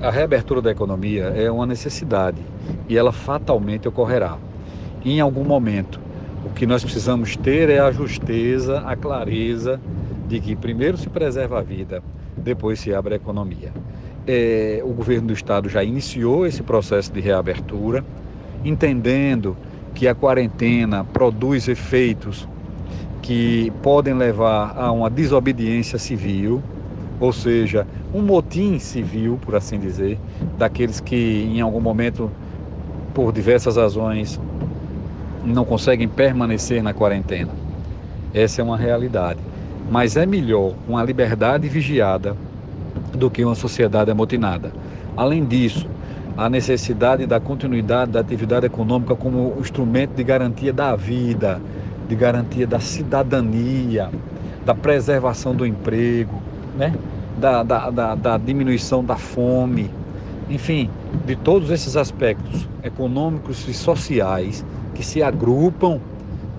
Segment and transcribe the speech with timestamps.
[0.00, 2.40] A reabertura da economia é uma necessidade
[2.88, 4.38] e ela fatalmente ocorrerá.
[5.04, 6.00] Em algum momento,
[6.42, 9.78] o que nós precisamos ter é a justeza, a clareza
[10.26, 12.02] de que primeiro se preserva a vida,
[12.34, 13.72] depois se abre a economia.
[14.26, 18.02] É, o governo do estado já iniciou esse processo de reabertura,
[18.64, 19.54] entendendo
[19.94, 22.48] que a quarentena produz efeitos
[23.20, 26.62] que podem levar a uma desobediência civil,
[27.20, 30.18] ou seja, um motim civil, por assim dizer,
[30.58, 32.30] daqueles que em algum momento,
[33.12, 34.40] por diversas razões,
[35.44, 37.52] não conseguem permanecer na quarentena.
[38.32, 39.38] Essa é uma realidade.
[39.90, 42.36] Mas é melhor uma liberdade vigiada
[43.12, 44.72] do que uma sociedade amotinada.
[45.16, 45.86] Além disso,
[46.36, 51.60] a necessidade da continuidade da atividade econômica como instrumento de garantia da vida,
[52.08, 54.10] de garantia da cidadania,
[54.64, 56.42] da preservação do emprego,
[56.76, 56.92] né?
[57.36, 59.90] da, da, da, da diminuição da fome,
[60.48, 60.90] enfim,
[61.26, 66.00] de todos esses aspectos econômicos e sociais que se agrupam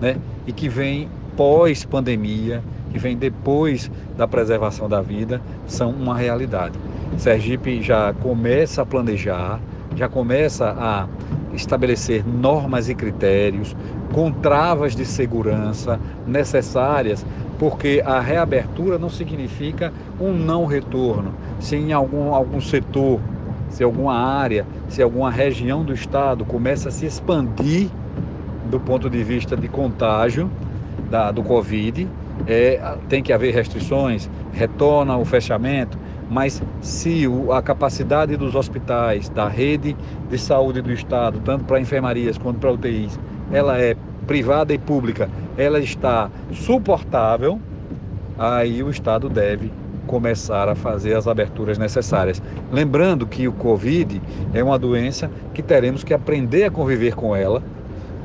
[0.00, 0.16] né?
[0.46, 6.78] e que vêm pós-pandemia, que vem depois da preservação da vida, são uma realidade.
[7.18, 9.60] Sergipe já começa a planejar,
[9.94, 11.06] já começa a
[11.54, 13.76] estabelecer normas e critérios
[14.12, 17.24] com travas de segurança necessárias,
[17.58, 21.32] porque a reabertura não significa um não retorno.
[21.60, 23.20] Se em algum, algum setor,
[23.68, 27.88] se alguma área, se alguma região do estado começa a se expandir
[28.70, 30.50] do ponto de vista de contágio
[31.10, 32.08] da, do Covid,
[32.46, 39.48] é, tem que haver restrições, retorna o fechamento, mas se a capacidade dos hospitais, da
[39.48, 39.96] rede
[40.28, 43.18] de saúde do Estado, tanto para enfermarias quanto para UTIs,
[43.52, 43.96] ela é
[44.26, 47.60] privada e pública, ela está suportável,
[48.38, 49.70] aí o Estado deve
[50.06, 52.42] começar a fazer as aberturas necessárias.
[52.72, 54.20] Lembrando que o Covid
[54.54, 57.62] é uma doença que teremos que aprender a conviver com ela,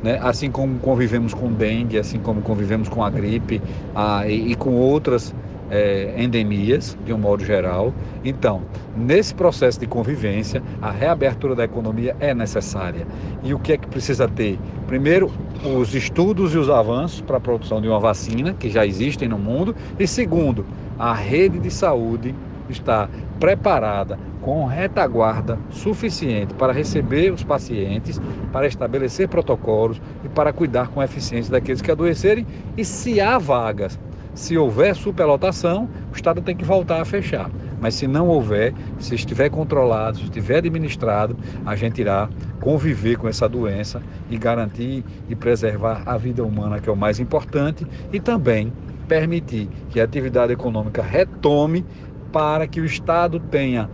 [0.04, 0.20] né?
[0.22, 3.62] assim como convivemos com dengue, assim como convivemos com a gripe
[3.96, 5.34] a, e, e com outras
[5.72, 7.94] é, endemias, de um modo geral.
[8.24, 8.62] Então,
[8.96, 13.08] nesse processo de convivência, a reabertura da economia é necessária.
[13.42, 14.60] E o que é que precisa ter?
[14.86, 15.32] Primeiro,
[15.64, 19.40] os estudos e os avanços para a produção de uma vacina, que já existem no
[19.40, 19.74] mundo.
[19.98, 20.66] E segundo,
[21.00, 22.36] a rede de saúde
[22.70, 23.10] está
[23.40, 28.20] preparada com retaguarda suficiente para receber os pacientes,
[28.52, 32.46] para estabelecer protocolos e para cuidar com eficiência daqueles que adoecerem.
[32.76, 34.00] E se há vagas,
[34.34, 37.50] se houver superlotação, o Estado tem que voltar a fechar.
[37.82, 43.28] Mas se não houver, se estiver controlado, se estiver administrado, a gente irá conviver com
[43.28, 48.20] essa doença e garantir e preservar a vida humana, que é o mais importante, e
[48.20, 48.72] também
[49.08, 51.86] permitir que a atividade econômica retome
[52.32, 53.90] para que o Estado tenha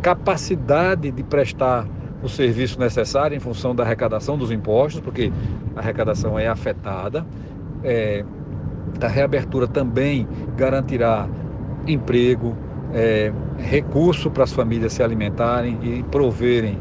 [0.00, 1.86] capacidade de prestar
[2.22, 5.32] o serviço necessário em função da arrecadação dos impostos, porque
[5.74, 7.26] a arrecadação é afetada.
[7.82, 8.24] É,
[9.00, 11.28] a reabertura também garantirá
[11.86, 12.56] emprego,
[12.94, 16.78] é, recurso para as famílias se alimentarem e proverem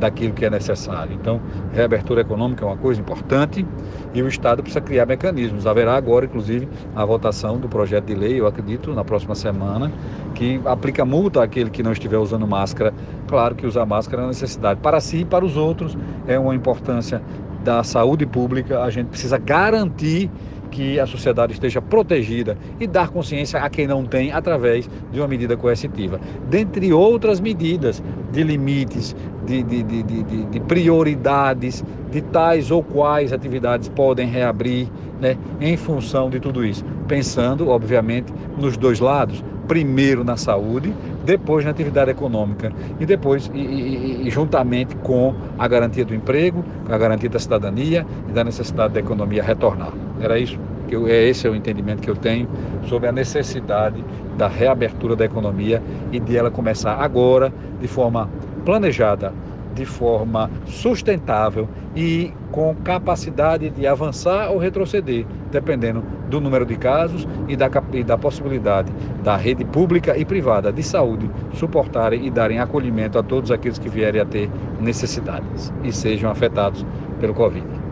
[0.00, 1.14] daquilo que é necessário.
[1.14, 1.40] Então,
[1.72, 3.64] reabertura econômica é uma coisa importante
[4.12, 5.66] e o Estado precisa criar mecanismos.
[5.66, 9.92] Haverá agora, inclusive, a votação do projeto de lei, eu acredito, na próxima semana,
[10.34, 12.92] que aplica multa àquele que não estiver usando máscara.
[13.28, 16.54] Claro que usar máscara é uma necessidade para si e para os outros, é uma
[16.54, 17.22] importância
[17.62, 18.82] da saúde pública.
[18.82, 20.30] A gente precisa garantir
[20.74, 25.28] que a sociedade esteja protegida e dar consciência a quem não tem através de uma
[25.28, 26.20] medida coercitiva.
[26.50, 28.02] Dentre outras medidas
[28.32, 29.14] de limites,
[29.46, 34.88] de, de, de, de, de prioridades, de tais ou quais atividades podem reabrir
[35.20, 36.84] né, em função de tudo isso.
[37.06, 40.92] Pensando, obviamente, nos dois lados, primeiro na saúde,
[41.24, 46.64] depois na atividade econômica e depois e, e, e, juntamente com a garantia do emprego,
[46.88, 49.92] a garantia da cidadania e da necessidade da economia retornar.
[50.20, 52.48] Era isso que eu, é esse é o entendimento que eu tenho
[52.86, 54.04] sobre a necessidade
[54.36, 58.28] da reabertura da economia e de ela começar agora de forma
[58.64, 59.32] planejada,
[59.74, 67.26] de forma sustentável e com capacidade de avançar ou retroceder, dependendo do número de casos
[67.48, 68.92] e da, e da possibilidade
[69.22, 73.88] da rede pública e privada de saúde suportarem e darem acolhimento a todos aqueles que
[73.88, 76.84] vierem a ter necessidades e sejam afetados
[77.20, 77.83] pelo Covid.